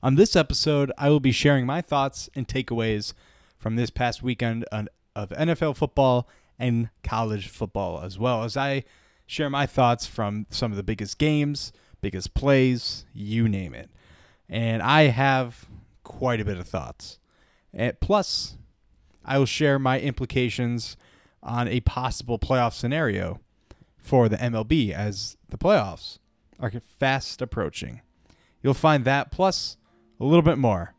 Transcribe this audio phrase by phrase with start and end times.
[0.00, 3.14] On this episode, I will be sharing my thoughts and takeaways
[3.58, 8.84] from this past weekend of NFL football and college football, as well as I
[9.26, 13.90] share my thoughts from some of the biggest games, biggest plays, you name it.
[14.48, 15.66] And I have
[16.04, 17.18] quite a bit of thoughts.
[17.74, 18.56] And plus,
[19.24, 20.96] I will share my implications
[21.42, 23.40] on a possible playoff scenario
[23.98, 26.18] for the MLB as the playoffs
[26.60, 28.00] are fast approaching.
[28.62, 29.76] You'll find that plus
[30.20, 30.94] a little bit more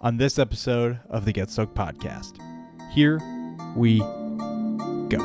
[0.00, 2.40] on this episode of the Get Stoked podcast.
[2.92, 3.20] Here
[3.76, 5.18] we go.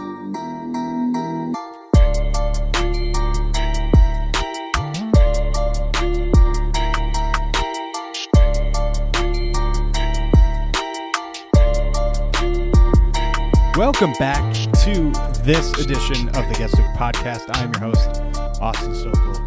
[13.78, 15.12] Welcome back to
[15.44, 17.46] this edition of the Get Stoked podcast.
[17.54, 18.22] I'm your host,
[18.62, 19.40] Austin Sokol,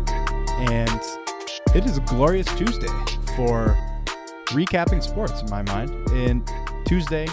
[0.71, 1.01] and
[1.75, 2.89] it is a glorious Tuesday
[3.37, 3.77] for
[4.51, 5.91] recapping sports in my mind.
[6.11, 6.49] And
[6.87, 7.27] Tuesday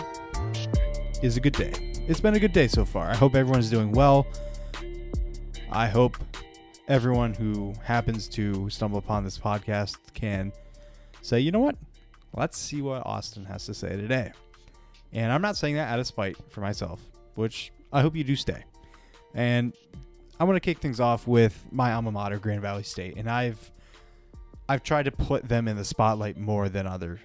[1.21, 1.73] is a good day.
[2.07, 3.09] It's been a good day so far.
[3.09, 4.27] I hope everyone's doing well.
[5.71, 6.17] I hope
[6.87, 10.53] everyone who happens to stumble upon this podcast can
[11.21, 11.75] say, you know what?
[12.33, 14.31] Let's see what Austin has to say today.
[15.11, 17.01] And I'm not saying that out of spite for myself,
[17.35, 18.63] which I hope you do stay.
[19.33, 19.73] And
[20.39, 23.71] I want to kick things off with my alma mater, Grand Valley State, and I've
[24.69, 27.19] I've tried to put them in the spotlight more than other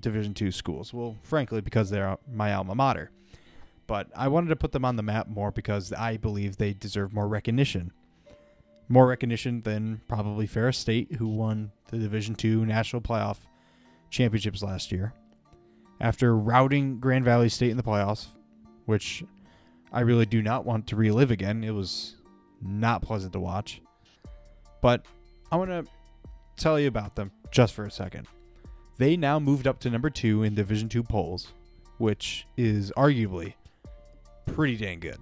[0.00, 0.92] Division two schools.
[0.92, 3.10] Well, frankly, because they're my alma mater.
[3.86, 7.12] But I wanted to put them on the map more because I believe they deserve
[7.12, 7.92] more recognition.
[8.88, 13.38] More recognition than probably Ferris State, who won the Division two national playoff
[14.10, 15.12] championships last year
[16.00, 18.28] after routing Grand Valley State in the playoffs,
[18.86, 19.24] which
[19.92, 21.64] I really do not want to relive again.
[21.64, 22.16] It was
[22.62, 23.80] not pleasant to watch.
[24.80, 25.06] But
[25.50, 25.84] I want to
[26.58, 28.26] tell you about them just for a second.
[28.98, 31.52] They now moved up to number two in Division two polls,
[31.98, 33.54] which is arguably
[34.46, 35.18] pretty dang good.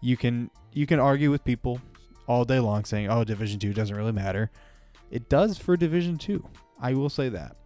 [0.00, 1.80] You can you can argue with people
[2.26, 4.50] all day long saying, "Oh, Division two doesn't really matter."
[5.10, 6.46] It does for Division two.
[6.80, 7.56] I will say that.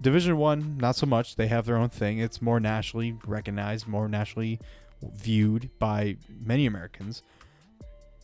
[0.00, 1.36] Division One, not so much.
[1.36, 2.18] They have their own thing.
[2.18, 4.60] It's more nationally recognized, more nationally
[5.02, 7.22] viewed by many Americans.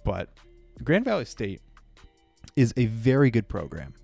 [0.04, 0.28] But
[0.84, 1.62] Grand Valley State
[2.56, 3.94] is a very good program.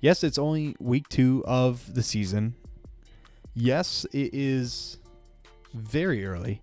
[0.00, 2.54] Yes, it's only week two of the season.
[3.54, 4.98] Yes, it is
[5.74, 6.62] very early,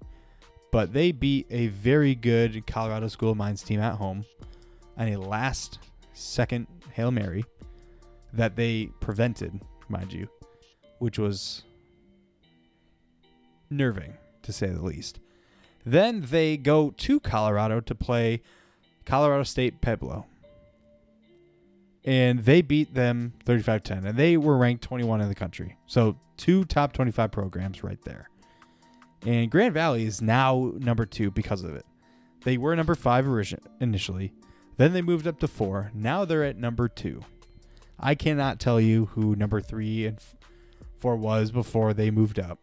[0.71, 4.25] but they beat a very good Colorado School of Mines team at home
[4.97, 5.79] on a last
[6.13, 7.43] second Hail Mary
[8.31, 10.29] that they prevented, mind you
[10.99, 11.63] which was
[13.69, 14.13] nerving
[14.43, 15.19] to say the least.
[15.85, 18.41] Then they go to Colorado to play
[19.05, 20.25] Colorado State Pueblo.
[22.05, 24.05] And they beat them 35 10.
[24.05, 25.75] And they were ranked 21 in the country.
[25.87, 28.29] So, two top 25 programs right there.
[29.25, 31.85] And Grand Valley is now number two because of it.
[32.43, 33.27] They were number five
[33.79, 34.33] initially.
[34.77, 35.91] Then they moved up to four.
[35.95, 37.23] Now they're at number two.
[37.99, 40.19] I cannot tell you who number three and
[40.99, 42.59] four was before they moved up.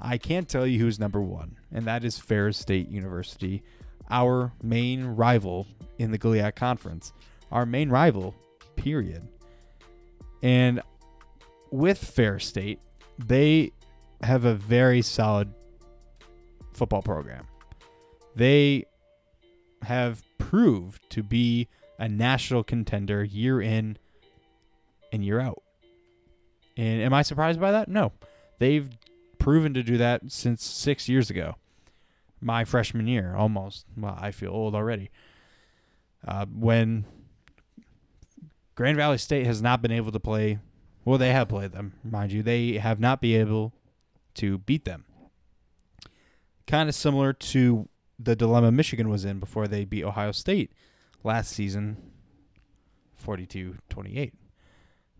[0.00, 3.62] I can't tell you who's number one, and that is Ferris State University,
[4.10, 5.66] our main rival
[5.98, 7.12] in the GLIAC Conference.
[7.52, 8.34] Our main rival,
[8.76, 9.26] period.
[10.42, 10.82] And
[11.70, 12.80] with Fair State,
[13.18, 13.72] they
[14.22, 15.52] have a very solid
[16.72, 17.46] football program.
[18.34, 18.84] They
[19.82, 21.68] have proved to be
[21.98, 23.96] a national contender year in
[25.12, 25.62] and year out.
[26.76, 27.88] And am I surprised by that?
[27.88, 28.12] No.
[28.58, 28.88] They've
[29.38, 31.54] proven to do that since six years ago.
[32.40, 33.86] My freshman year, almost.
[33.96, 35.10] Well, I feel old already.
[36.26, 37.04] Uh, when
[38.74, 40.58] Grand Valley State has not been able to play,
[41.04, 42.42] well, they have played them, mind you.
[42.42, 43.72] They have not been able
[44.34, 45.04] to beat them.
[46.66, 50.72] Kind of similar to the dilemma Michigan was in before they beat Ohio State
[51.22, 51.96] last season
[53.16, 54.34] 42 28.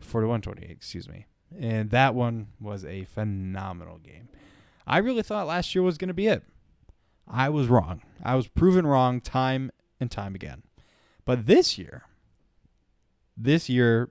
[0.01, 1.27] 41 28, excuse me.
[1.59, 4.29] And that one was a phenomenal game.
[4.87, 6.43] I really thought last year was going to be it.
[7.27, 8.03] I was wrong.
[8.23, 10.63] I was proven wrong time and time again.
[11.25, 12.03] But this year,
[13.45, 14.11] this year,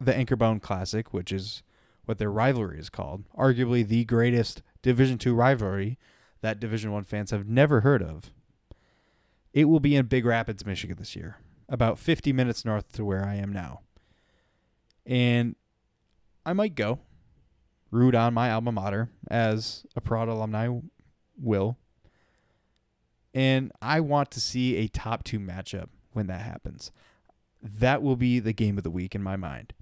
[0.00, 1.62] the Anchorbone Classic, which is
[2.06, 5.98] what their rivalry is called, arguably the greatest Division Two rivalry
[6.40, 8.30] that Division One fans have never heard of.
[9.52, 11.38] It will be in Big Rapids, Michigan this year,
[11.68, 13.80] about 50 minutes north to where I am now.
[15.04, 15.56] And
[16.46, 17.00] I might go
[17.90, 20.68] root on my alma mater as a proud alumni
[21.36, 21.76] will.
[23.34, 26.92] And I want to see a top two matchup when that happens.
[27.62, 29.74] That will be the game of the week in my mind.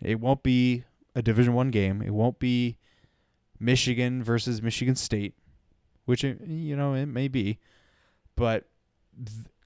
[0.00, 0.84] It won't be
[1.14, 2.02] a Division 1 game.
[2.02, 2.78] It won't be
[3.58, 5.34] Michigan versus Michigan State,
[6.04, 7.58] which it, you know it may be,
[8.36, 8.66] but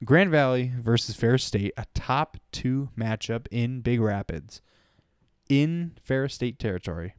[0.05, 4.61] Grand Valley versus Ferris State, a top 2 matchup in Big Rapids
[5.49, 7.15] in Ferris State territory.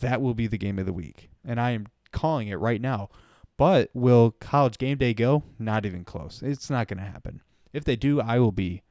[0.00, 1.30] That will be the game of the week.
[1.44, 3.10] And I am calling it right now.
[3.56, 5.44] But will college game day go?
[5.58, 6.42] Not even close.
[6.42, 7.42] It's not going to happen.
[7.72, 8.82] If they do, I will be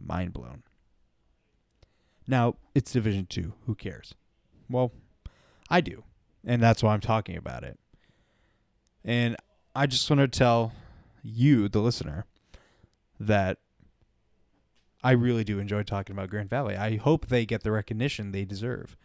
[0.00, 0.62] mind blown.
[2.26, 3.52] Now, it's Division 2.
[3.66, 4.14] Who cares?
[4.68, 4.92] Well,
[5.68, 6.04] I do.
[6.44, 7.78] And that's why I'm talking about it.
[9.04, 9.36] And
[9.74, 10.72] I just want to tell
[11.22, 12.26] you, the listener,
[13.20, 13.58] that
[15.02, 16.76] I really do enjoy talking about Grand Valley.
[16.76, 18.96] I hope they get the recognition they deserve.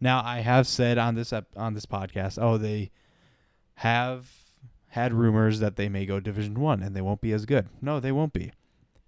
[0.00, 2.90] Now, I have said on this on this podcast, oh, they
[3.76, 4.45] have
[4.96, 7.68] had rumors that they may go Division 1 and they won't be as good.
[7.82, 8.50] No, they won't be.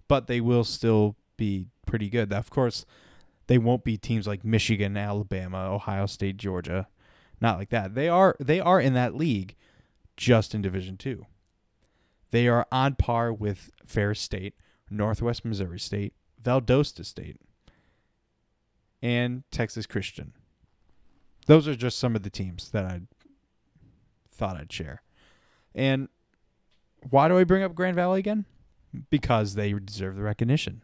[0.07, 2.31] But they will still be pretty good.
[2.31, 2.85] Of course,
[3.47, 6.87] they won't be teams like Michigan, Alabama, Ohio State, Georgia.
[7.41, 7.95] Not like that.
[7.95, 9.55] They are they are in that league
[10.15, 11.25] just in Division 2.
[12.29, 14.53] They are on par with Ferris State,
[14.91, 17.37] Northwest Missouri State, Valdosta State,
[19.01, 20.33] and Texas Christian.
[21.47, 23.01] Those are just some of the teams that I
[24.31, 25.01] thought I'd share.
[25.79, 26.09] And
[27.09, 28.43] why do I bring up Grand Valley again?
[29.09, 30.83] Because they deserve the recognition.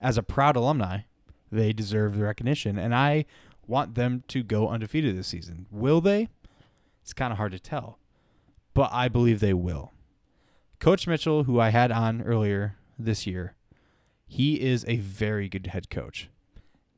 [0.00, 1.00] As a proud alumni,
[1.52, 3.26] they deserve the recognition, and I
[3.66, 5.66] want them to go undefeated this season.
[5.70, 6.30] Will they?
[7.02, 7.98] It's kind of hard to tell,
[8.72, 9.92] but I believe they will.
[10.78, 13.56] Coach Mitchell, who I had on earlier this year,
[14.26, 16.30] he is a very good head coach.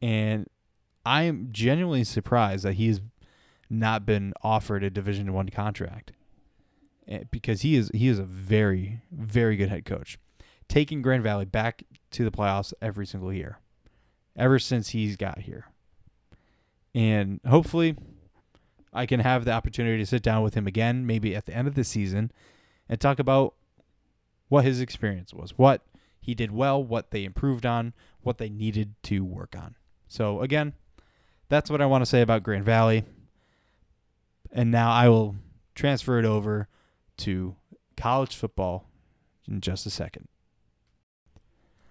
[0.00, 0.46] And
[1.04, 3.00] I am genuinely surprised that he's
[3.68, 6.12] not been offered a Division One contract
[7.10, 10.18] Eh, because he is he is a very very good head coach,
[10.68, 13.58] taking Grand Valley back to the playoffs every single year,
[14.36, 15.66] ever since he's got here,
[16.94, 17.96] and hopefully,
[18.92, 21.66] I can have the opportunity to sit down with him again, maybe at the end
[21.66, 22.30] of the season,
[22.88, 23.54] and talk about
[24.48, 25.82] what his experience was, what
[26.20, 27.92] he did well, what they improved on,
[28.22, 29.74] what they needed to work on.
[30.06, 30.74] So again,
[31.48, 33.04] that's what I want to say about Grand Valley.
[34.52, 35.36] And now I will
[35.74, 36.68] transfer it over
[37.20, 37.56] to
[37.96, 38.86] college football
[39.48, 40.28] in just a second.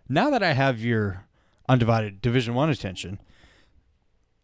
[0.07, 1.25] Now that I have your
[1.67, 3.19] undivided Division 1 attention,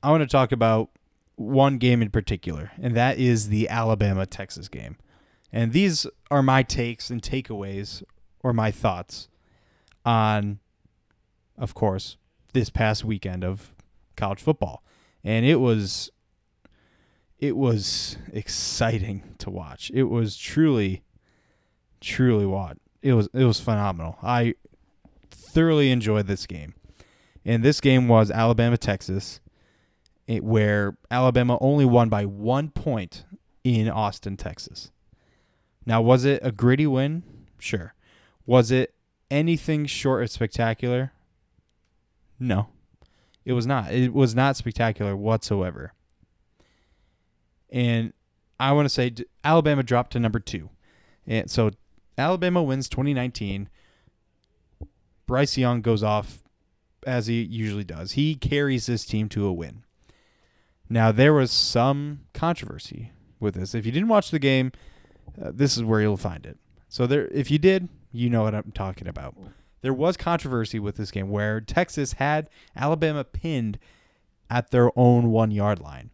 [0.04, 0.90] I want to talk about
[1.36, 4.98] one game in particular, and that is the Alabama Texas game.
[5.52, 8.04] And these are my takes and takeaways
[8.44, 9.28] or my thoughts
[10.06, 10.60] on
[11.58, 12.18] of course
[12.54, 13.74] this past weekend of
[14.16, 14.84] college football.
[15.24, 16.12] And it was
[17.40, 19.92] it was exciting to watch.
[19.94, 21.04] It was truly,
[22.00, 23.30] truly what it was.
[23.34, 24.18] It was phenomenal.
[24.24, 24.56] I
[25.32, 26.74] thoroughly enjoyed this game,
[27.44, 29.40] and this game was Alabama Texas,
[30.28, 33.26] where Alabama only won by one point
[33.64, 34.92] in Austin, Texas.
[35.86, 37.24] Now, was it a gritty win?
[37.60, 37.94] Sure.
[38.46, 38.94] Was it
[39.30, 41.12] anything short of spectacular?
[42.40, 42.68] No,
[43.44, 43.92] it was not.
[43.92, 45.94] It was not spectacular whatsoever.
[47.70, 48.14] And
[48.60, 49.14] I want to say
[49.44, 50.70] Alabama dropped to number two.
[51.28, 51.72] And so
[52.18, 53.70] Alabama wins 2019.
[55.26, 56.44] Bryce Young goes off
[57.06, 58.14] as he usually does.
[58.14, 59.84] He carries this team to a win.
[60.90, 63.74] Now, there was some controversy with this.
[63.74, 64.72] If you didn't watch the game,
[65.42, 66.58] uh, this is where you'll find it.
[66.88, 69.36] So there if you did, you know what I'm talking about.
[69.82, 73.78] There was controversy with this game where Texas had Alabama pinned
[74.50, 76.12] at their own 1-yard line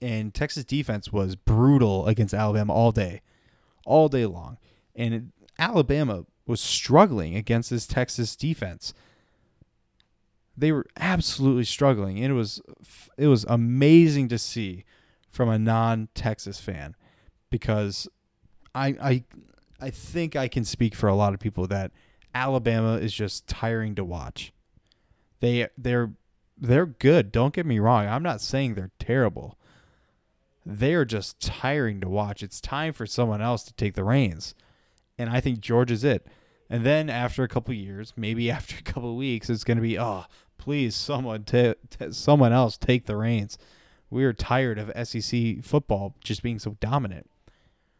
[0.00, 3.20] and Texas defense was brutal against Alabama all day,
[3.84, 4.58] all day long.
[4.94, 5.22] And it,
[5.58, 8.94] Alabama was struggling against this Texas defense.
[10.56, 12.60] They were absolutely struggling, it was
[13.16, 14.84] it was amazing to see
[15.30, 16.96] from a non-Texas fan
[17.50, 18.08] because
[18.74, 19.24] I I
[19.80, 21.92] I think I can speak for a lot of people that
[22.34, 24.52] Alabama is just tiring to watch.
[25.40, 26.12] They they're
[26.58, 27.32] they're good.
[27.32, 28.06] Don't get me wrong.
[28.06, 29.56] I'm not saying they're terrible
[30.64, 32.42] they're just tiring to watch.
[32.42, 34.54] It's time for someone else to take the reins.
[35.18, 36.26] And I think George is it.
[36.68, 39.98] And then after a couple years, maybe after a couple weeks, it's going to be,
[39.98, 40.24] oh,
[40.58, 41.44] please, someone,
[42.10, 43.58] someone else take the reins.
[44.10, 47.30] We're tired of SEC football just being so dominant.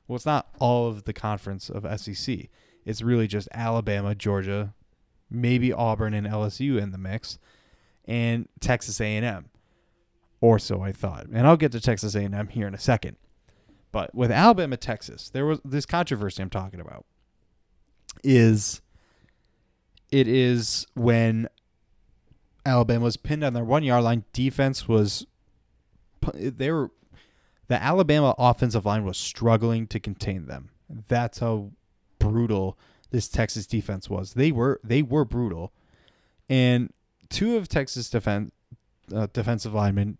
[0.06, 2.48] Well, it's not all of the conference of SEC.
[2.84, 4.74] It's really just Alabama, Georgia,
[5.30, 7.38] maybe Auburn and LSU in the mix,
[8.06, 9.49] and Texas A&M
[10.40, 11.26] or so I thought.
[11.32, 13.16] And I'll get to Texas A&M here in a second.
[13.92, 17.04] But with Alabama, Texas, there was this controversy I'm talking about.
[18.22, 18.80] Is
[20.10, 21.48] it is when
[22.64, 24.24] Alabama was pinned on their one yard line.
[24.32, 25.26] Defense was
[26.34, 26.90] they were
[27.68, 30.70] the Alabama offensive line was struggling to contain them.
[30.88, 31.70] That's how
[32.18, 32.78] brutal
[33.10, 34.34] this Texas defense was.
[34.34, 35.72] They were they were brutal,
[36.48, 36.92] and
[37.28, 38.52] two of Texas defense
[39.14, 40.18] uh, defensive linemen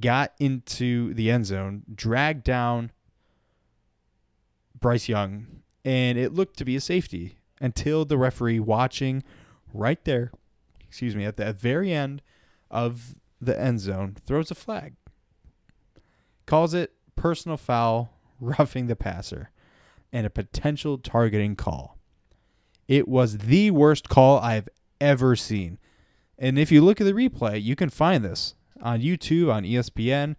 [0.00, 2.90] got into the end zone, dragged down
[4.78, 5.46] Bryce Young,
[5.84, 9.22] and it looked to be a safety until the referee watching
[9.72, 10.32] right there,
[10.80, 12.22] excuse me, at the very end
[12.70, 14.94] of the end zone throws a flag
[16.46, 19.50] calls it personal foul, roughing the passer,
[20.12, 21.98] and a potential targeting call.
[22.88, 24.68] It was the worst call I've
[25.00, 25.78] ever seen.
[26.38, 30.36] And if you look at the replay, you can find this on YouTube, on ESPN.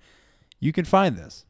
[0.60, 1.46] You can find this.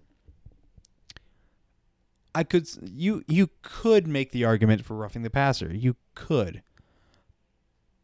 [2.36, 5.74] I could you you could make the argument for roughing the passer.
[5.74, 6.64] You could.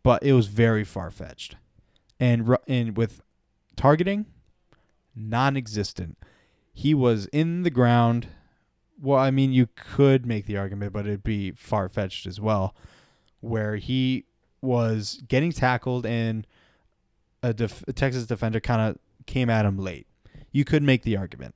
[0.04, 1.56] But it was very far-fetched.
[2.20, 3.22] And and with
[3.76, 4.26] targeting
[5.16, 6.18] non-existent
[6.80, 8.28] he was in the ground.
[9.02, 12.74] Well, I mean, you could make the argument, but it'd be far fetched as well,
[13.42, 14.24] where he
[14.62, 16.48] was getting tackled and
[17.44, 20.08] a, def- a Texas defender kind of came at him late.
[20.52, 21.56] You could make the argument,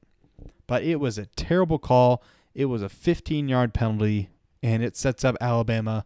[0.67, 2.23] but it was a terrible call.
[2.53, 4.29] It was a 15 yard penalty,
[4.61, 6.05] and it sets up Alabama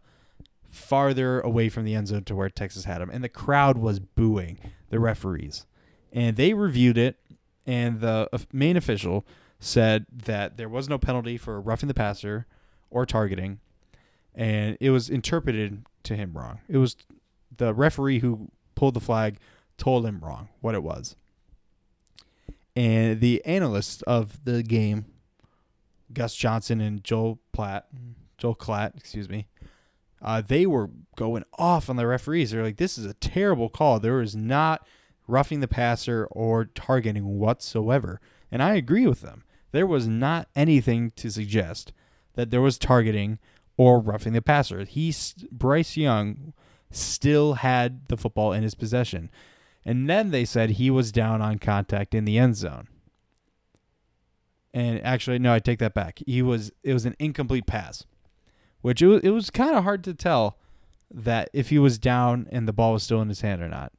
[0.68, 3.10] farther away from the end zone to where Texas had him.
[3.10, 4.58] And the crowd was booing
[4.90, 5.66] the referees.
[6.12, 7.18] And they reviewed it
[7.68, 9.26] and the main official
[9.60, 12.46] said that there was no penalty for roughing the passer
[12.88, 13.60] or targeting,
[14.34, 16.60] and it was interpreted to him wrong.
[16.66, 16.96] It was
[17.54, 19.38] the referee who pulled the flag
[19.78, 21.16] told him wrong what it was.
[22.76, 25.06] And the analysts of the game,
[26.12, 27.88] Gus Johnson and Joel Platt,
[28.36, 29.48] Joel Klatt, excuse me,
[30.20, 32.50] uh, they were going off on the referees.
[32.50, 33.98] They're like, "This is a terrible call.
[33.98, 34.86] There is not
[35.28, 38.20] roughing the passer or targeting whatsoever.
[38.50, 39.44] And I agree with them.
[39.70, 41.92] There was not anything to suggest
[42.34, 43.38] that there was targeting
[43.76, 44.84] or roughing the passer.
[44.84, 45.14] He
[45.52, 46.54] Bryce Young
[46.90, 49.30] still had the football in his possession.
[49.88, 52.88] And then they said he was down on contact in the end zone.
[54.74, 56.20] And actually no, I take that back.
[56.26, 58.04] He was it was an incomplete pass.
[58.80, 60.58] Which it was, it was kind of hard to tell
[61.10, 63.92] that if he was down and the ball was still in his hand or not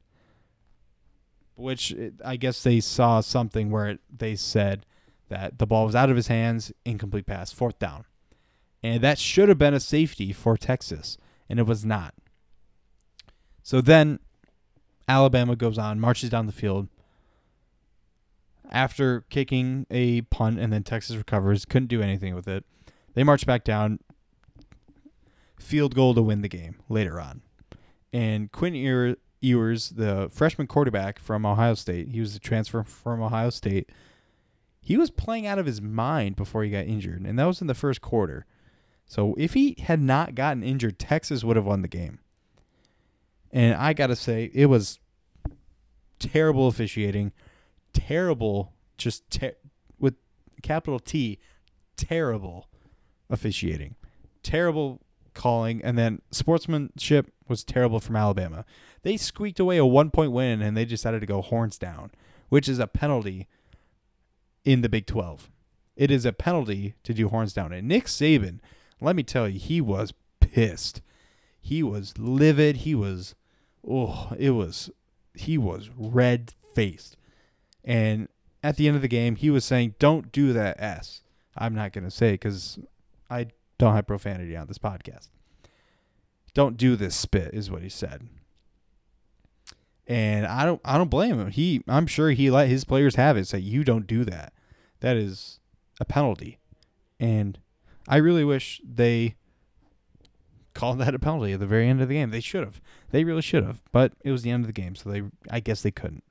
[1.60, 4.86] which eh, I guess they saw something where they said
[5.28, 8.04] that the ball was out of his hands, incomplete pass, fourth down.
[8.82, 11.18] And that should have been a safety for Texas,
[11.48, 12.14] and it was not.
[13.62, 14.18] So then
[15.10, 16.86] Alabama goes on, marches down the field.
[18.70, 22.64] After kicking a punt and then Texas recovers, couldn't do anything with it.
[23.14, 23.98] They march back down,
[25.58, 27.42] field goal to win the game later on.
[28.12, 33.50] And Quinn Ewers, the freshman quarterback from Ohio State, he was a transfer from Ohio
[33.50, 33.90] State.
[34.80, 37.66] He was playing out of his mind before he got injured, and that was in
[37.66, 38.46] the first quarter.
[39.06, 42.20] So if he had not gotten injured, Texas would have won the game.
[43.52, 44.98] And I got to say, it was
[46.18, 47.32] terrible officiating,
[47.92, 49.56] terrible, just ter-
[49.98, 50.14] with
[50.62, 51.38] capital T,
[51.96, 52.68] terrible
[53.28, 53.96] officiating,
[54.42, 55.00] terrible
[55.34, 58.64] calling, and then sportsmanship was terrible from Alabama.
[59.02, 62.10] They squeaked away a one point win and they decided to go horns down,
[62.48, 63.48] which is a penalty
[64.64, 65.50] in the Big 12.
[65.96, 67.72] It is a penalty to do horns down.
[67.72, 68.60] And Nick Saban,
[69.00, 71.02] let me tell you, he was pissed.
[71.60, 72.78] He was livid.
[72.78, 73.34] He was,
[73.88, 74.90] oh, it was,
[75.34, 77.16] he was red faced.
[77.84, 78.28] And
[78.62, 81.22] at the end of the game, he was saying, don't do that S.
[81.56, 82.78] I'm not going to say because
[83.28, 85.28] I don't have profanity on this podcast.
[86.52, 88.28] Don't do this spit, is what he said
[90.10, 91.52] and I don't I don't blame him.
[91.52, 93.46] He I'm sure he let his players have it.
[93.46, 94.52] Say you don't do that.
[94.98, 95.60] That is
[96.00, 96.58] a penalty,
[97.20, 97.58] and
[98.08, 99.36] I really wish they
[100.74, 102.30] called that a penalty at the very end of the game.
[102.30, 102.80] They should have.
[103.10, 103.82] They really should have.
[103.92, 106.24] But it was the end of the game, so they I guess they couldn't.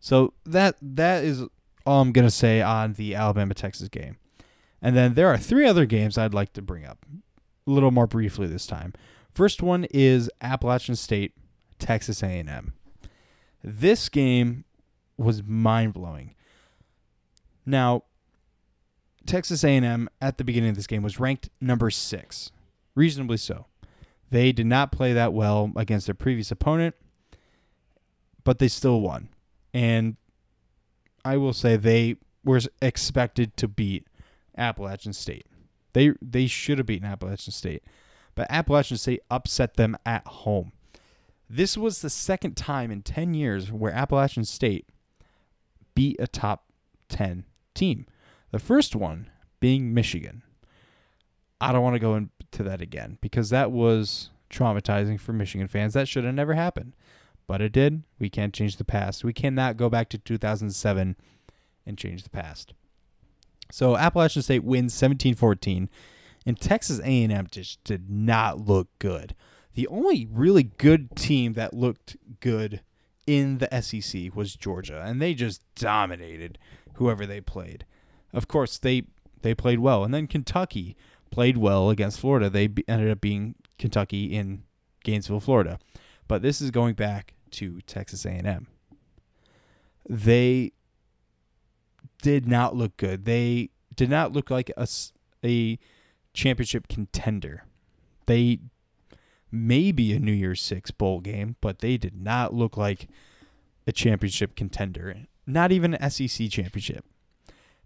[0.00, 1.44] So that that is
[1.84, 4.16] all I'm gonna say on the Alabama Texas game.
[4.82, 7.04] And then there are three other games I'd like to bring up
[7.66, 8.92] a little more briefly this time.
[9.32, 11.34] First one is Appalachian State,
[11.78, 12.72] Texas A&M.
[13.62, 14.64] This game
[15.16, 16.34] was mind blowing.
[17.64, 18.04] Now,
[19.26, 22.52] Texas A&M at the beginning of this game was ranked number six,
[22.94, 23.66] reasonably so.
[24.30, 26.94] They did not play that well against their previous opponent,
[28.44, 29.28] but they still won.
[29.72, 30.16] And
[31.24, 34.06] I will say they were expected to beat
[34.56, 35.46] Appalachian State.
[35.92, 37.82] They they should have beaten Appalachian State,
[38.34, 40.72] but Appalachian State upset them at home.
[41.48, 44.86] This was the second time in 10 years where Appalachian State
[45.94, 46.64] beat a top
[47.08, 48.06] 10 team.
[48.50, 49.30] The first one
[49.60, 50.42] being Michigan.
[51.60, 55.94] I don't want to go into that again because that was traumatizing for Michigan fans.
[55.94, 56.94] That should have never happened.
[57.46, 58.02] But it did.
[58.18, 59.22] We can't change the past.
[59.22, 61.16] We cannot go back to 2007
[61.86, 62.72] and change the past.
[63.70, 65.88] So Appalachian State wins 17-14
[66.44, 69.34] and Texas A&M just did not look good.
[69.74, 72.80] The only really good team that looked good
[73.26, 76.58] in the SEC was Georgia and they just dominated
[76.94, 77.84] whoever they played.
[78.32, 79.04] Of course, they
[79.42, 80.02] they played well.
[80.02, 80.96] And then Kentucky
[81.36, 82.48] played well against Florida.
[82.48, 84.62] They ended up being Kentucky in
[85.04, 85.78] Gainesville, Florida.
[86.26, 88.66] But this is going back to Texas A&M.
[90.08, 90.72] They
[92.22, 93.26] did not look good.
[93.26, 94.88] They did not look like a,
[95.44, 95.78] a
[96.32, 97.64] championship contender.
[98.24, 98.60] They
[99.52, 103.08] may be a New Year's Six bowl game, but they did not look like
[103.86, 105.26] a championship contender.
[105.46, 107.04] Not even an SEC championship.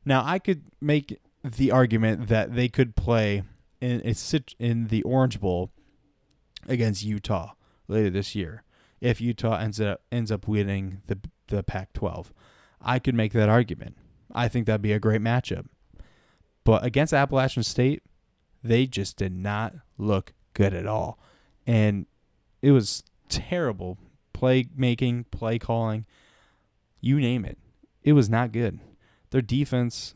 [0.05, 3.43] Now I could make the argument that they could play
[3.81, 5.71] in a sit in the Orange Bowl
[6.69, 7.53] against Utah
[7.89, 8.63] later this year
[9.01, 11.19] if Utah ends up ends up winning the
[11.49, 12.27] the Pac-12.
[12.81, 13.97] I could make that argument.
[14.33, 15.67] I think that'd be a great matchup.
[16.65, 18.03] But against Appalachian State,
[18.63, 21.19] they just did not look good at all.
[21.67, 22.07] And
[22.63, 23.99] it was terrible
[24.33, 26.07] play making, play calling,
[27.01, 27.59] you name it.
[28.03, 28.81] It was not good.
[29.31, 30.15] Their defense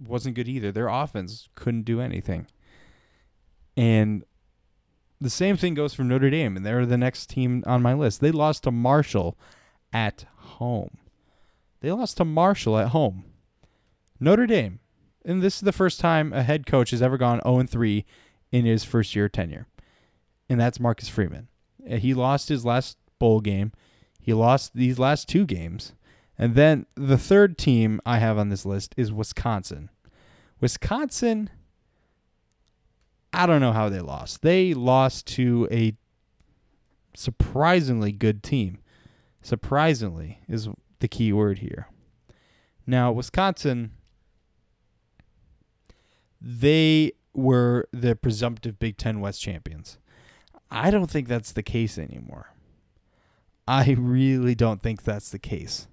[0.00, 0.72] wasn't good either.
[0.72, 2.46] Their offense couldn't do anything.
[3.76, 4.24] And
[5.20, 8.20] the same thing goes for Notre Dame, and they're the next team on my list.
[8.20, 9.38] They lost to Marshall
[9.92, 10.98] at home.
[11.80, 13.24] They lost to Marshall at home.
[14.20, 14.80] Notre Dame,
[15.24, 18.04] and this is the first time a head coach has ever gone 0 3
[18.52, 19.66] in his first year tenure,
[20.48, 21.48] and that's Marcus Freeman.
[21.90, 23.72] Uh, he lost his last bowl game.
[24.20, 25.92] He lost these last two games.
[26.38, 29.90] And then the third team I have on this list is Wisconsin.
[30.60, 31.50] Wisconsin,
[33.32, 34.42] I don't know how they lost.
[34.42, 35.96] They lost to a
[37.14, 38.78] surprisingly good team.
[39.42, 40.68] Surprisingly is
[41.00, 41.88] the key word here.
[42.86, 43.92] Now, Wisconsin,
[46.40, 49.98] they were the presumptive Big Ten West champions.
[50.70, 52.54] I don't think that's the case anymore.
[53.66, 55.88] I really don't think that's the case.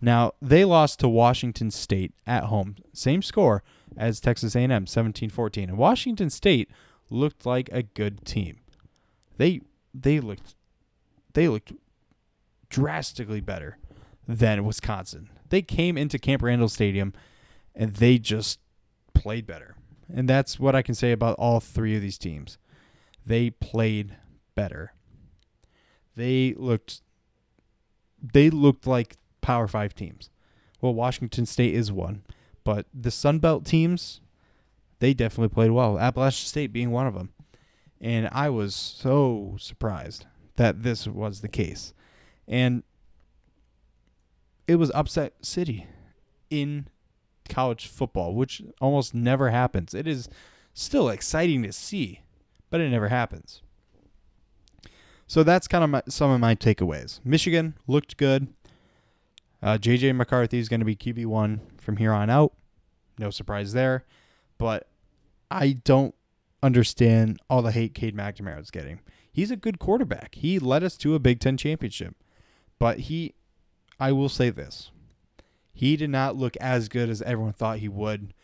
[0.00, 2.76] Now, they lost to Washington State at home.
[2.92, 3.62] Same score
[3.96, 5.64] as Texas A&M, 17-14.
[5.64, 6.70] And Washington State
[7.10, 8.58] looked like a good team.
[9.36, 9.60] They
[9.94, 10.54] they looked
[11.34, 11.72] they looked
[12.68, 13.78] drastically better
[14.26, 15.30] than Wisconsin.
[15.48, 17.14] They came into Camp Randall Stadium
[17.74, 18.58] and they just
[19.14, 19.76] played better.
[20.12, 22.58] And that's what I can say about all three of these teams.
[23.24, 24.16] They played
[24.54, 24.92] better.
[26.16, 27.02] They looked
[28.20, 29.16] they looked like
[29.48, 30.28] Power Five teams.
[30.82, 32.22] Well, Washington State is one,
[32.64, 34.20] but the Sun Belt teams,
[34.98, 35.98] they definitely played well.
[35.98, 37.30] Appalachian State being one of them,
[37.98, 41.94] and I was so surprised that this was the case,
[42.46, 42.82] and
[44.66, 45.86] it was upset city
[46.50, 46.86] in
[47.48, 49.94] college football, which almost never happens.
[49.94, 50.28] It is
[50.74, 52.20] still exciting to see,
[52.68, 53.62] but it never happens.
[55.26, 57.20] So that's kind of my, some of my takeaways.
[57.24, 58.48] Michigan looked good.
[59.62, 62.52] Uh, JJ McCarthy is going to be QB one from here on out.
[63.18, 64.04] No surprise there,
[64.56, 64.88] but
[65.50, 66.14] I don't
[66.62, 69.00] understand all the hate Cade McNamara is getting.
[69.30, 70.36] He's a good quarterback.
[70.36, 72.14] He led us to a Big Ten championship,
[72.78, 73.34] but he,
[73.98, 74.90] I will say this,
[75.72, 78.34] he did not look as good as everyone thought he would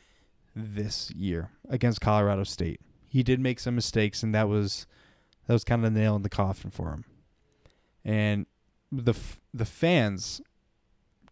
[0.54, 2.80] this year against Colorado State.
[3.08, 4.86] He did make some mistakes, and that was
[5.46, 7.04] that was kind of the nail in the coffin for him.
[8.04, 8.46] And
[8.90, 9.14] the
[9.52, 10.40] the fans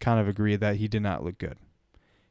[0.03, 1.57] kind of agree that he did not look good.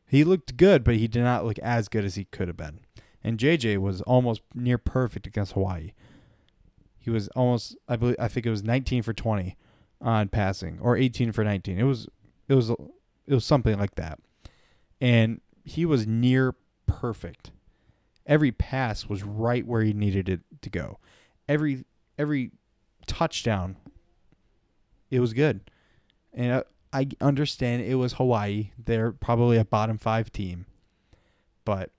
[0.05, 2.81] He looked good, but he did not look as good as he could have been.
[3.23, 5.93] And JJ was almost near perfect against Hawaii.
[6.99, 9.57] He was almost I believe I think it was 19 for 20
[10.01, 11.79] on passing or 18 for 19.
[11.79, 12.07] It was
[12.49, 14.19] it was it was something like that.
[14.99, 16.55] And he was near
[16.85, 17.51] perfect.
[18.25, 20.99] Every pass was right where he needed it to go.
[21.47, 21.85] Every
[22.17, 22.51] every
[23.07, 23.77] touchdown
[25.09, 25.61] it was good.
[26.33, 28.71] And uh, I understand it was Hawaii.
[28.83, 30.65] They're probably a bottom five team,
[31.65, 31.91] but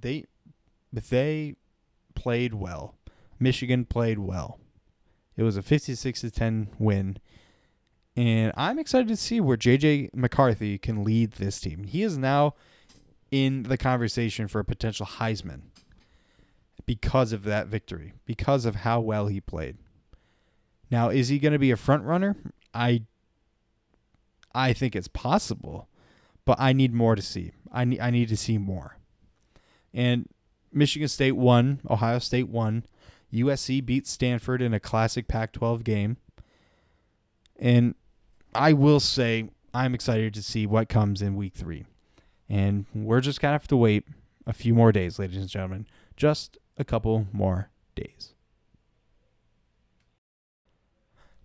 [0.00, 0.24] they
[0.92, 1.56] they
[2.14, 2.94] played well.
[3.40, 4.58] Michigan played well.
[5.36, 7.18] It was a 56 to 10 win.
[8.16, 11.82] And I'm excited to see where JJ McCarthy can lead this team.
[11.84, 12.54] He is now
[13.32, 15.62] in the conversation for a potential Heisman.
[16.86, 19.78] because of that victory, because of how well he played.
[20.90, 22.36] Now, is he going to be a front runner?
[22.72, 23.02] I
[24.54, 25.88] I think it's possible,
[26.44, 27.52] but I need more to see.
[27.72, 28.96] I need I need to see more.
[29.92, 30.28] And
[30.72, 32.84] Michigan State won, Ohio State won.
[33.32, 36.16] USC beat Stanford in a classic Pac-12 game.
[37.58, 37.94] And
[38.54, 41.84] I will say I'm excited to see what comes in week 3.
[42.48, 44.06] And we're just going to have to wait
[44.46, 45.86] a few more days, ladies and gentlemen.
[46.16, 48.34] Just a couple more days.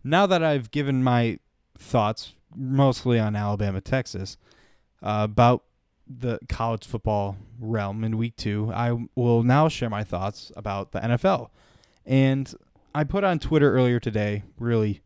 [0.04, 1.40] Now that I've given my
[1.78, 4.38] thoughts mostly on Alabama, Texas,
[5.02, 5.64] uh, about
[6.08, 11.00] the college football realm in week two, I will now share my thoughts about the
[11.00, 11.50] NFL.
[12.06, 12.54] And
[12.96, 15.02] I put on Twitter earlier today, really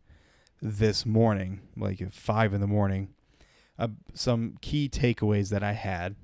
[0.62, 3.10] this morning, like at five in the morning,
[3.77, 6.15] uh, some key takeaways that I had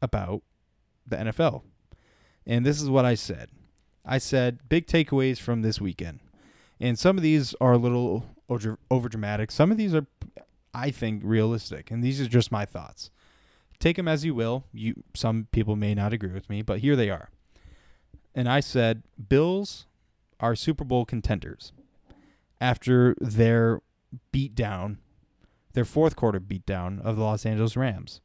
[0.00, 0.42] about
[1.06, 1.62] the NFL.
[2.46, 3.50] And this is what I said
[4.04, 6.20] I said, big takeaways from this weekend.
[6.80, 9.50] And some of these are a little over dramatic.
[9.50, 10.06] Some of these are,
[10.74, 11.90] I think, realistic.
[11.90, 13.10] And these are just my thoughts.
[13.78, 14.64] Take them as you will.
[14.72, 17.30] You some people may not agree with me, but here they are.
[18.34, 19.86] And I said, Bills
[20.40, 21.72] are Super Bowl contenders
[22.60, 23.80] after their
[24.32, 24.96] beatdown,
[25.74, 28.20] their fourth quarter beatdown of the Los Angeles Rams.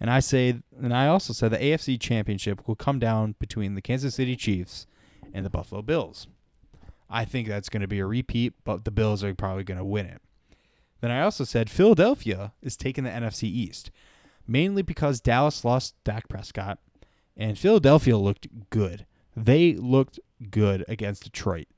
[0.00, 3.82] And I say, and I also said the AFC Championship will come down between the
[3.82, 4.86] Kansas City Chiefs
[5.34, 6.28] and the Buffalo Bills.
[7.10, 9.84] I think that's going to be a repeat, but the Bills are probably going to
[9.84, 10.20] win it.
[11.00, 13.90] Then I also said Philadelphia is taking the NFC East,
[14.46, 16.78] mainly because Dallas lost Dak Prescott,
[17.36, 19.06] and Philadelphia looked good.
[19.36, 20.18] They looked
[20.50, 21.68] good against Detroit.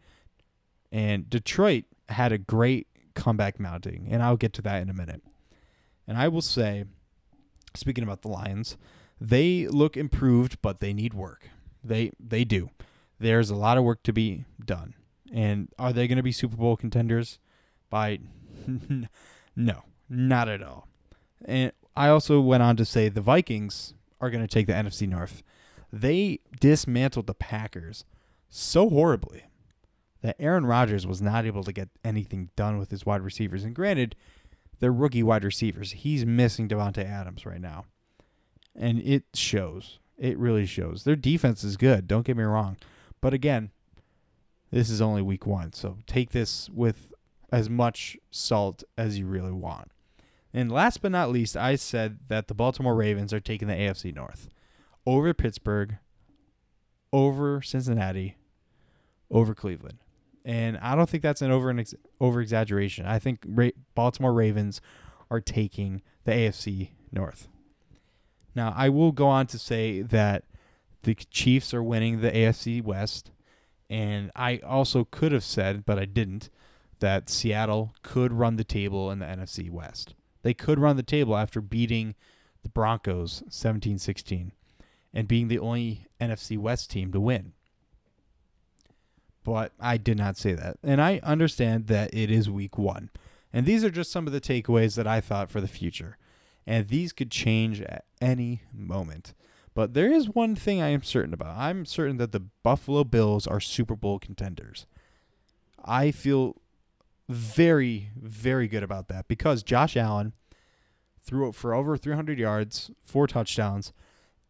[0.90, 5.22] And Detroit had a great comeback mounting, and I'll get to that in a minute.
[6.06, 6.84] And I will say,
[7.76, 8.76] speaking about the Lions,
[9.20, 11.50] they look improved, but they need work.
[11.84, 12.70] They they do.
[13.18, 14.94] There's a lot of work to be done.
[15.32, 17.38] And are they going to be Super Bowl contenders?
[17.88, 18.18] By
[19.56, 20.88] no, not at all.
[21.44, 25.08] And I also went on to say the Vikings are going to take the NFC
[25.08, 25.42] North.
[25.92, 28.04] They dismantled the Packers
[28.48, 29.44] so horribly
[30.22, 33.64] that Aaron Rodgers was not able to get anything done with his wide receivers.
[33.64, 34.14] And granted,
[34.78, 35.92] they're rookie wide receivers.
[35.92, 37.86] He's missing Davante Adams right now.
[38.76, 39.98] And it shows.
[40.18, 41.04] It really shows.
[41.04, 42.76] Their defense is good, don't get me wrong.
[43.20, 43.70] But again,
[44.70, 47.12] this is only week one, so take this with
[47.52, 49.90] as much salt as you really want.
[50.52, 54.14] And last but not least, I said that the Baltimore Ravens are taking the AFC
[54.14, 54.48] North
[55.06, 55.96] over Pittsburgh,
[57.12, 58.36] over Cincinnati,
[59.30, 59.98] over Cleveland.
[60.44, 61.84] And I don't think that's an over an
[62.20, 63.06] over exaggeration.
[63.06, 64.80] I think Ra- Baltimore Ravens
[65.30, 67.48] are taking the AFC North.
[68.54, 70.44] Now, I will go on to say that
[71.02, 73.30] the Chiefs are winning the AFC West
[73.90, 76.48] and I also could have said, but I didn't,
[77.00, 80.14] that Seattle could run the table in the NFC West.
[80.42, 82.14] They could run the table after beating
[82.62, 84.52] the Broncos 17 16
[85.12, 87.52] and being the only NFC West team to win.
[89.42, 90.76] But I did not say that.
[90.84, 93.10] And I understand that it is week one.
[93.52, 96.16] And these are just some of the takeaways that I thought for the future.
[96.66, 99.34] And these could change at any moment.
[99.74, 101.56] But there is one thing I am certain about.
[101.56, 104.86] I'm certain that the Buffalo Bills are Super Bowl contenders.
[105.84, 106.56] I feel
[107.28, 110.32] very, very good about that because Josh Allen
[111.22, 113.92] threw it for over 300 yards, four touchdowns,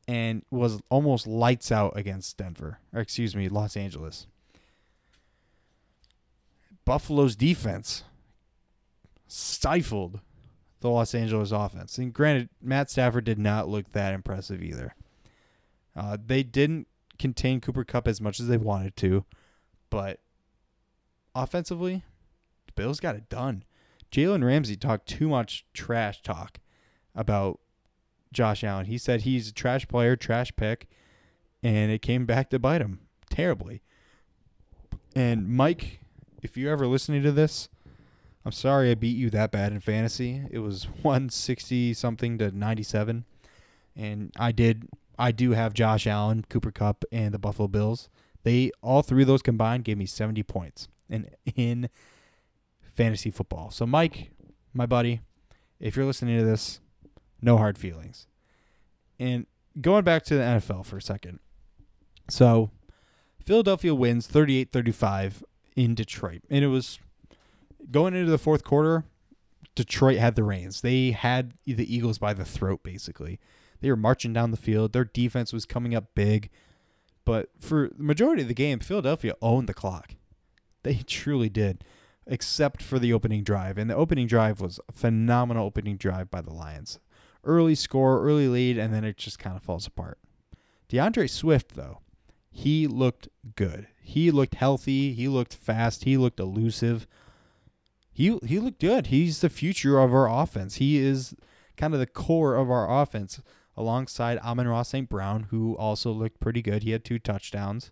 [0.09, 4.27] and was almost lights out against Denver, or excuse me, Los Angeles.
[6.85, 8.03] Buffalo's defense
[9.29, 10.21] stifled
[10.81, 11.99] the Los Angeles offense.
[11.99, 14.95] And granted, Matt Stafford did not look that impressive either.
[15.97, 16.87] Uh, they didn't
[17.19, 19.25] contain Cooper Kupp as much as they wanted to,
[19.91, 20.21] but
[21.35, 22.05] offensively,
[22.67, 23.65] the Bills got it done.
[24.11, 26.59] Jalen Ramsey talked too much trash talk
[27.15, 27.61] about
[28.33, 28.87] Josh Allen.
[28.87, 30.89] He said he's a trash player, trash pick,
[31.63, 33.83] and it came back to bite him terribly.
[35.15, 36.01] And Mike,
[36.43, 37.69] if you're ever listening to this,
[38.45, 40.43] I'm sorry I beat you that bad in fantasy.
[40.51, 43.25] It was 160 something to 97.
[43.97, 44.89] And I did
[45.21, 48.09] I do have Josh Allen, Cooper Kupp, and the Buffalo Bills.
[48.43, 51.91] They all three of those combined gave me 70 points in in
[52.95, 53.71] fantasy football.
[53.71, 54.31] So Mike,
[54.73, 55.21] my buddy,
[55.79, 56.81] if you're listening to this,
[57.43, 58.27] no hard feelings.
[59.19, 59.47] And
[59.79, 61.39] going back to the NFL for a second.
[62.31, 62.71] So
[63.45, 65.43] Philadelphia wins 38-35
[65.77, 66.43] in Detroit.
[66.49, 66.99] And it was
[67.91, 69.05] going into the fourth quarter,
[69.75, 70.81] Detroit had the reins.
[70.81, 73.39] They had the Eagles by the throat basically.
[73.81, 74.93] They were marching down the field.
[74.93, 76.51] Their defense was coming up big.
[77.25, 80.15] But for the majority of the game, Philadelphia owned the clock.
[80.83, 81.85] They truly did,
[82.27, 83.79] except for the opening drive.
[83.79, 86.99] And the opening drive was a phenomenal opening drive by the Lions.
[87.45, 90.19] Early score, early lead, and then it just kind of falls apart.
[90.89, 92.01] D'Andre Swift, though,
[92.51, 93.87] he looked good.
[94.03, 95.13] He looked healthy.
[95.13, 96.05] He looked fast.
[96.05, 97.07] He looked elusive.
[98.13, 99.07] He he looked good.
[99.07, 100.77] He's the future of our offense.
[100.77, 101.35] He is
[101.77, 103.41] kind of the core of our offense
[103.77, 105.09] alongside Amon-Ra St.
[105.09, 106.83] Brown, who also looked pretty good.
[106.83, 107.91] He had two touchdowns.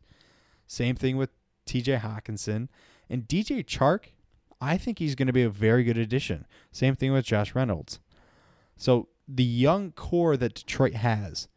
[0.66, 1.30] Same thing with
[1.66, 2.68] TJ Hockenson.
[3.08, 4.10] And DJ Chark,
[4.60, 6.46] I think he's going to be a very good addition.
[6.72, 8.00] Same thing with Josh Reynolds.
[8.76, 11.48] So the young core that Detroit has,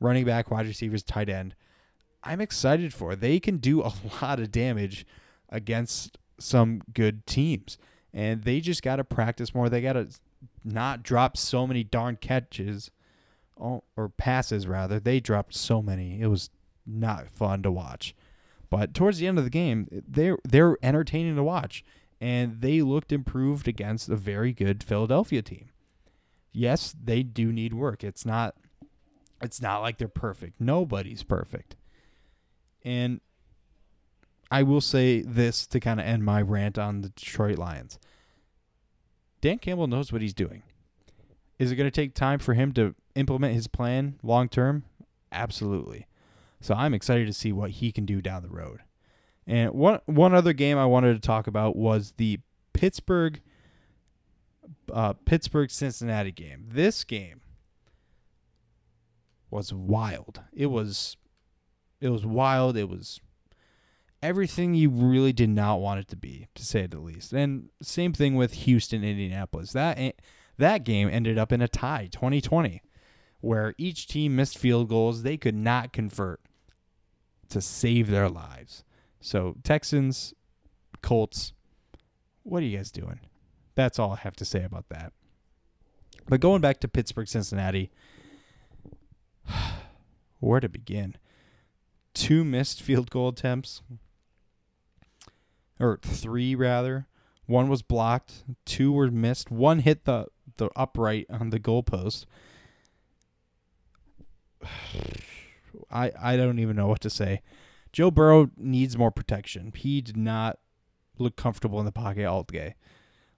[0.00, 1.54] running back, wide receivers, tight end,
[2.22, 3.16] I'm excited for.
[3.16, 5.06] They can do a lot of damage
[5.48, 7.78] against some good teams.
[8.12, 9.68] And they just got to practice more.
[9.68, 10.08] They got to
[10.64, 12.90] not drop so many darn catches
[13.60, 14.98] or passes, rather.
[14.98, 16.20] They dropped so many.
[16.20, 16.50] It was
[16.86, 18.14] not fun to watch.
[18.70, 21.84] But towards the end of the game, they're, they're entertaining to watch.
[22.20, 25.70] And they looked improved against a very good Philadelphia team.
[26.52, 28.04] Yes, they do need work.
[28.04, 28.54] It's not
[29.40, 30.60] it's not like they're perfect.
[30.60, 31.76] Nobody's perfect.
[32.84, 33.20] And
[34.50, 37.98] I will say this to kind of end my rant on the Detroit Lions.
[39.40, 40.62] Dan Campbell knows what he's doing.
[41.60, 44.84] Is it going to take time for him to implement his plan long term?
[45.30, 46.06] Absolutely.
[46.62, 48.80] So I'm excited to see what he can do down the road.
[49.46, 52.40] And one one other game I wanted to talk about was the
[52.72, 53.42] Pittsburgh
[54.90, 56.64] uh, Pittsburgh Cincinnati game.
[56.66, 57.42] This game
[59.50, 60.40] was wild.
[60.54, 61.18] It was
[62.00, 62.78] it was wild.
[62.78, 63.20] It was
[64.22, 67.34] everything you really did not want it to be, to say the least.
[67.34, 69.72] And same thing with Houston, Indianapolis.
[69.72, 69.98] That
[70.60, 72.82] that game ended up in a tie, 2020,
[73.40, 76.40] where each team missed field goals they could not convert
[77.48, 78.84] to save their lives.
[79.20, 80.32] So Texans,
[81.02, 81.52] Colts,
[82.42, 83.20] what are you guys doing?
[83.74, 85.12] That's all I have to say about that.
[86.28, 87.90] But going back to Pittsburgh, Cincinnati,
[90.40, 91.16] where to begin?
[92.14, 93.82] two missed field goal attempts,
[95.78, 97.06] or three rather.
[97.46, 99.50] One was blocked, two were missed.
[99.50, 100.26] One hit the
[100.60, 102.26] the upright on the goalpost.
[105.90, 107.42] I I don't even know what to say.
[107.92, 109.72] Joe Burrow needs more protection.
[109.74, 110.58] He did not
[111.18, 112.76] look comfortable in the pocket all day.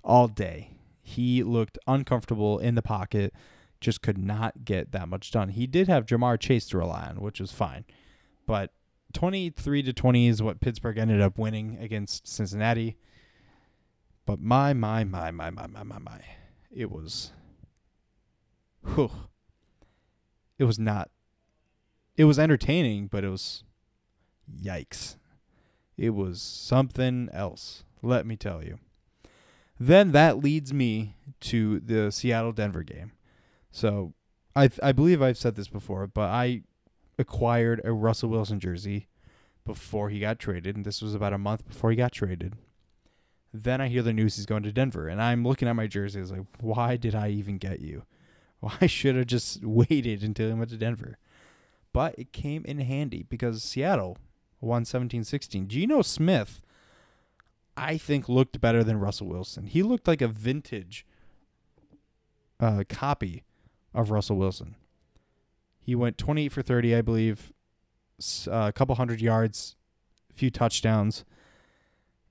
[0.04, 0.72] All day.
[1.00, 3.32] He looked uncomfortable in the pocket,
[3.80, 5.50] just could not get that much done.
[5.50, 7.84] He did have Ja'Marr Chase to rely on, which was fine.
[8.46, 8.72] But
[9.14, 12.96] 23 to 20 is what Pittsburgh ended up winning against Cincinnati.
[14.26, 16.20] But my, my, my, my, my, my, my, my.
[16.74, 17.32] It was.
[18.94, 19.10] Whew.
[20.58, 21.10] It was not.
[22.16, 23.64] It was entertaining, but it was.
[24.60, 25.16] Yikes.
[25.96, 28.78] It was something else, let me tell you.
[29.78, 33.12] Then that leads me to the Seattle Denver game.
[33.70, 34.14] So
[34.54, 36.62] I I believe I've said this before, but I
[37.18, 39.08] acquired a Russell Wilson jersey
[39.64, 42.54] before he got traded, and this was about a month before he got traded.
[43.54, 46.20] Then I hear the news he's going to Denver, and I'm looking at my jersey.
[46.20, 48.04] I was like, why did I even get you?
[48.62, 51.18] Well, I should have just waited until he went to Denver.
[51.92, 54.18] But it came in handy because Seattle
[54.60, 55.66] won 17 16.
[55.66, 56.60] Geno Smith,
[57.76, 59.66] I think, looked better than Russell Wilson.
[59.66, 61.04] He looked like a vintage
[62.60, 63.42] uh, copy
[63.92, 64.76] of Russell Wilson.
[65.80, 67.52] He went 28 for 30, I believe,
[68.46, 69.74] uh, a couple hundred yards,
[70.30, 71.24] a few touchdowns.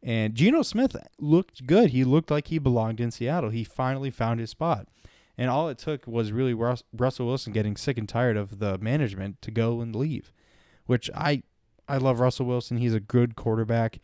[0.03, 1.91] And Geno Smith looked good.
[1.91, 3.51] He looked like he belonged in Seattle.
[3.51, 4.87] He finally found his spot.
[5.37, 8.77] And all it took was really Rus- Russell Wilson getting sick and tired of the
[8.79, 10.31] management to go and leave,
[10.85, 11.43] which I
[11.87, 12.77] I love Russell Wilson.
[12.77, 13.99] He's a good quarterback.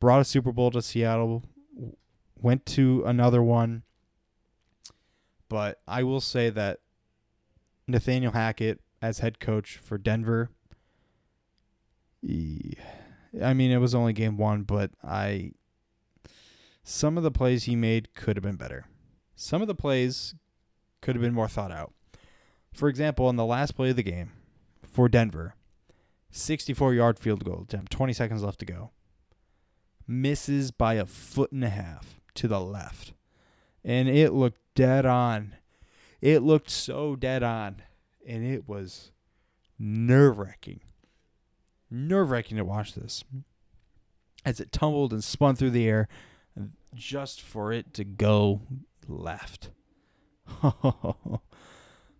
[0.00, 1.44] Brought a Super Bowl to Seattle,
[2.40, 3.82] went to another one.
[5.48, 6.80] But I will say that
[7.86, 10.50] Nathaniel Hackett as head coach for Denver.
[13.42, 15.52] I mean, it was only game one, but I.
[16.82, 18.86] Some of the plays he made could have been better.
[19.36, 20.34] Some of the plays
[21.00, 21.92] could have been more thought out.
[22.72, 24.32] For example, in the last play of the game
[24.82, 25.54] for Denver,
[26.30, 28.90] 64 yard field goal attempt, 20 seconds left to go.
[30.06, 33.14] Misses by a foot and a half to the left.
[33.84, 35.54] And it looked dead on.
[36.20, 37.82] It looked so dead on,
[38.26, 39.12] and it was
[39.78, 40.80] nerve wracking.
[41.94, 43.24] Nerve wracking to watch this
[44.44, 46.08] as it tumbled and spun through the air
[46.94, 48.60] just for it to go
[49.08, 49.70] left.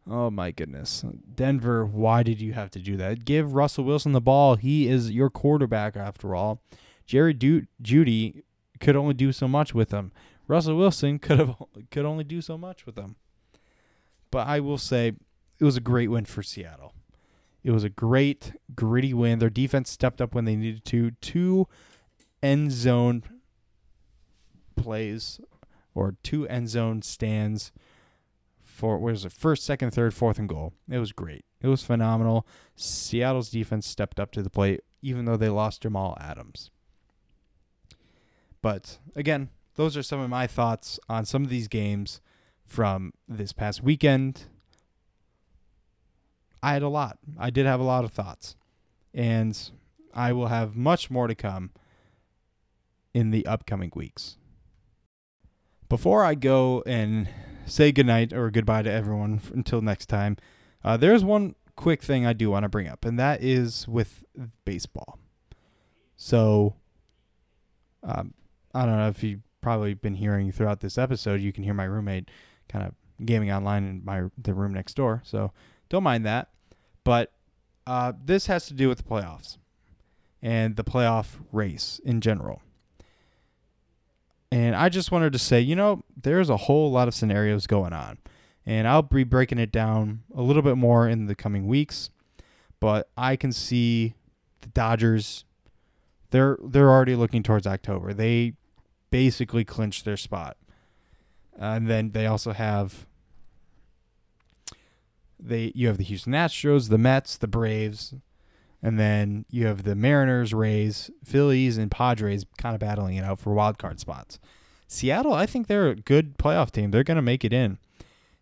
[0.08, 1.04] Oh my goodness.
[1.34, 3.24] Denver, why did you have to do that?
[3.24, 4.56] Give Russell Wilson the ball.
[4.56, 6.60] He is your quarterback after all.
[7.06, 8.42] Jerry du- Jeudy
[8.80, 10.12] could only do so much with him.
[10.46, 11.54] Russell Wilson could have
[11.90, 13.16] could only do so much with him.
[14.30, 15.12] But I will say
[15.58, 16.92] it was a great win for Seattle.
[17.64, 19.38] It was a great gritty win.
[19.38, 21.12] Their defense stepped up when they needed to.
[21.12, 21.66] Two
[22.42, 23.22] end zone
[24.77, 25.40] plays
[25.94, 27.72] or two end zone stands
[28.61, 30.74] for was it first, second, third, fourth, and goal.
[30.90, 31.44] It was great.
[31.62, 32.46] It was phenomenal.
[32.77, 36.70] Seattle's defense stepped up to the plate, even though they lost Jamal Adams.
[38.61, 42.20] But again, those are some of my thoughts on some of these games
[42.66, 44.44] from this past weekend.
[46.64, 47.18] I had a lot.
[47.38, 48.57] I did have a lot of thoughts.
[49.12, 49.70] And
[50.14, 51.72] I will have much more to come
[53.12, 54.38] in the upcoming weeks.
[55.90, 57.29] Before I go and
[57.66, 60.38] say goodnight or goodbye to everyone until next time,
[60.83, 64.24] uh, there's one quick thing I do want to bring up, and that is with
[64.64, 65.18] baseball.
[66.16, 66.77] So,
[68.03, 68.33] um,
[68.74, 71.85] I don't know if you've probably been hearing throughout this episode, you can hear my
[71.85, 72.31] roommate
[72.70, 72.94] kind of
[73.27, 75.20] gaming online in my the room next door.
[75.24, 75.53] So
[75.90, 76.48] don't mind that.
[77.05, 77.33] But
[77.87, 79.59] uh, this has to do with the playoffs
[80.43, 82.62] and the playoff race in general.
[84.51, 87.93] And I just wanted to say, you know, there's a whole lot of scenarios going
[87.93, 88.19] on.
[88.67, 92.09] And I'll be breaking it down a little bit more in the coming weeks.
[92.81, 94.14] But I can see
[94.61, 95.45] the Dodgers
[96.31, 98.12] they're they're already looking towards October.
[98.12, 98.55] They
[99.11, 100.57] basically clinched their spot.
[101.57, 103.07] and then they also have
[105.38, 108.14] they you have the Houston Astros, the Mets, the Braves,
[108.83, 113.38] and then you have the Mariners, Rays, Phillies, and Padres kind of battling it out
[113.38, 114.38] for wild card spots.
[114.87, 116.90] Seattle, I think they're a good playoff team.
[116.90, 117.79] They're going to make it in,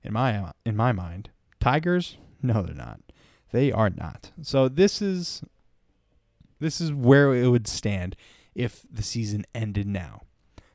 [0.03, 1.31] in my in my mind.
[1.61, 3.01] Tigers, no, they're not.
[3.53, 4.33] They are not.
[4.43, 5.43] So this is
[6.59, 8.17] this is where it would stand
[8.55, 10.23] if the season ended now.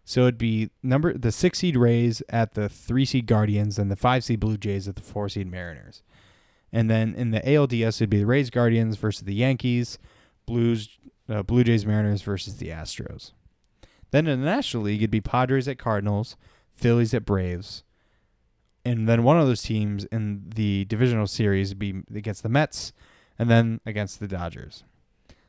[0.08, 3.98] So it'd be number the six seed Rays at the three seed Guardians and the
[3.98, 6.02] five seed Blue Jays at the four seed Mariners.
[6.72, 10.00] And then in the ALDS, it'd be the Rays Guardians versus the Yankees,
[10.46, 13.34] Blues, uh, Blue Jays Mariners versus the Astros.
[14.12, 16.38] Then in the National League, it'd be Padres at Cardinals,
[16.72, 17.84] Phillies at Braves,
[18.86, 22.94] and then one of those teams in the divisional series would be against the Mets,
[23.38, 24.86] and then against the Dodgers.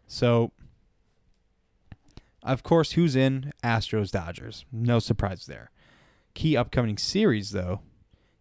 [0.09, 0.51] So,
[2.43, 4.65] of course, who's in Astros Dodgers?
[4.73, 5.71] No surprise there.
[6.35, 7.81] Key upcoming series, though,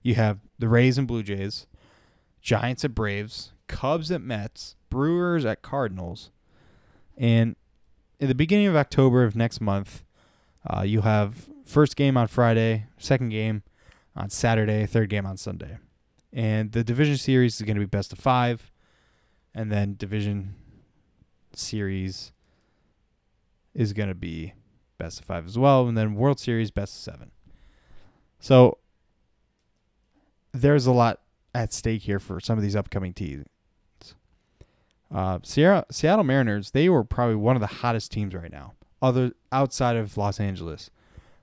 [0.02, 1.68] you have the Rays and Blue Jays,
[2.42, 6.32] Giants at Braves, Cubs at Mets, Brewers at Cardinals,
[7.18, 7.56] and
[8.20, 10.04] in the beginning of October of next month,
[10.66, 13.64] uh, you have first game on Friday, second game
[14.16, 15.78] on Saturday, third game on Sunday,
[16.32, 18.72] and the division series is going to be best of five,
[19.54, 20.56] and then division
[21.54, 22.32] series
[23.78, 24.54] is going to be
[24.98, 27.32] best of five as well, and then World Series best of seven.
[28.40, 28.80] So
[30.52, 31.22] there's a lot
[31.54, 33.46] at stake here for some of these upcoming teams.
[35.14, 39.32] Uh, Sierra, Seattle Mariners, they were probably one of the hottest teams right now, other
[39.52, 40.90] outside of Los Angeles,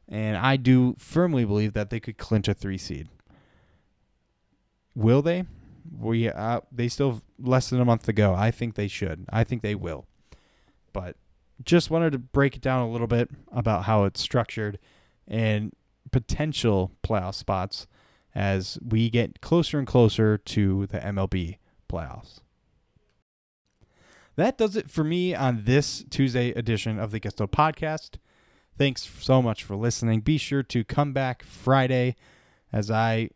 [0.08, 3.08] and I do firmly believe that they could clinch a three seed.
[4.94, 5.44] Will they?
[5.98, 8.34] We uh, they still less than a month to go.
[8.34, 9.24] I think they should.
[9.30, 10.06] I think they will.
[10.92, 11.16] But
[11.62, 14.78] just wanted to break it down a little bit about how it's structured
[15.28, 15.72] and
[16.10, 17.86] potential playoff spots
[18.34, 22.40] as we get closer and closer to the MLB playoffs.
[24.36, 28.16] That does it for me on this Tuesday edition of the Gusto Podcast.
[28.76, 30.20] Thanks so much for listening.
[30.20, 32.16] Be sure to come back Friday
[32.72, 33.30] as I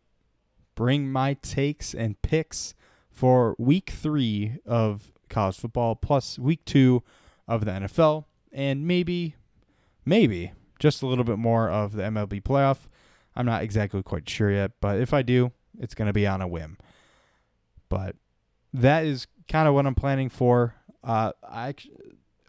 [0.74, 2.74] bring my takes and picks
[3.10, 7.04] for week three of college football, plus week two
[7.48, 9.34] of the NFL, and maybe,
[10.04, 12.86] maybe just a little bit more of the MLB playoff.
[13.34, 16.42] I'm not exactly quite sure yet, but if I do, it's going to be on
[16.42, 16.76] a whim.
[17.88, 18.16] But
[18.72, 20.74] that is kind of what I'm planning for.
[21.02, 21.74] Uh, I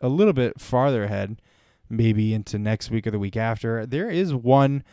[0.02, 1.42] a little bit farther ahead,
[1.90, 3.86] maybe into next week or the week after.
[3.86, 4.84] There is one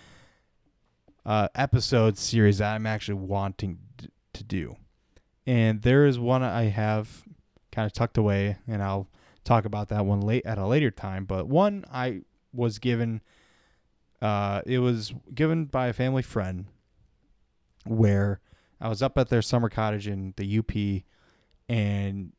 [1.25, 3.79] uh, episode series that I'm actually wanting
[4.33, 4.77] to do,
[5.47, 7.25] and there is one I have
[7.73, 9.09] kind of tucked away, and I'll
[9.47, 11.25] talk about that one late at a later time.
[11.25, 12.23] But one I
[12.53, 13.23] was given
[14.21, 16.67] uh, it was given by a family friend
[17.85, 18.41] where
[18.81, 21.05] I was up at their summer cottage in the UP
[21.69, 22.33] and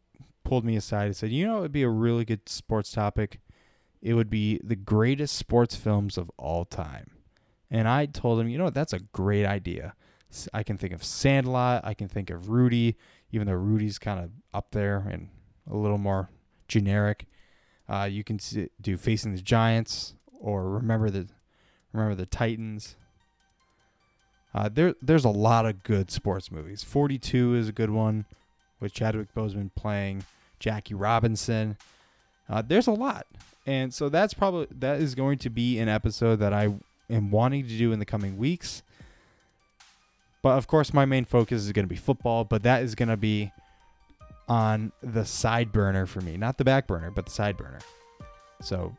[0.43, 3.39] pulled me aside and said, You know, it would be a really good sports topic.
[4.01, 7.11] It would be the greatest sports films of all time.
[7.69, 9.93] And I told him, You know, that's a great idea.
[10.53, 11.85] I can think of Sandlot.
[11.85, 12.97] I can think of Rudy,
[13.31, 15.29] even though Rudy's kind of up there and
[15.69, 16.29] a little more
[16.67, 17.25] generic.
[17.89, 21.27] Uh, you can see, do Facing the Giants or Remember the
[21.93, 22.95] Remember the Titans.
[24.53, 26.83] Uh, there, there's a lot of good sports movies.
[26.83, 28.25] 42 is a good one,
[28.79, 30.23] with Chadwick Boseman playing
[30.59, 31.77] Jackie Robinson.
[32.49, 33.27] Uh, there's a lot,
[33.65, 36.73] and so that's probably that is going to be an episode that I
[37.09, 38.83] am wanting to do in the coming weeks.
[40.41, 43.09] But of course, my main focus is going to be football, but that is going
[43.09, 43.51] to be
[44.47, 47.79] on the side burner for me, not the back burner, but the side burner.
[48.61, 48.95] So,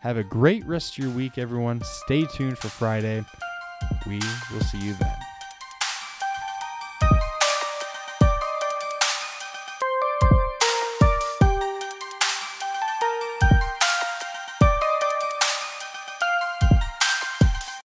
[0.00, 1.82] have a great rest of your week, everyone.
[1.82, 3.24] Stay tuned for Friday.
[4.06, 4.20] We
[4.52, 5.16] will see you then.